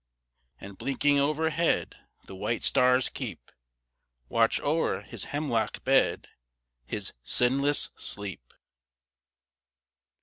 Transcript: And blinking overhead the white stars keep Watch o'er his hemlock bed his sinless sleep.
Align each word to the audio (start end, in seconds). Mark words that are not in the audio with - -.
And 0.59 0.79
blinking 0.79 1.19
overhead 1.19 1.93
the 2.25 2.33
white 2.35 2.63
stars 2.63 3.07
keep 3.07 3.51
Watch 4.29 4.59
o'er 4.59 5.01
his 5.03 5.25
hemlock 5.25 5.83
bed 5.83 6.27
his 6.87 7.13
sinless 7.21 7.91
sleep. 7.97 8.51